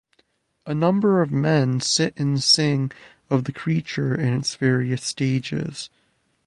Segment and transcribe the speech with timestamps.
[0.65, 2.91] A number of men sit and sing
[3.29, 5.91] of the creature in its various stages.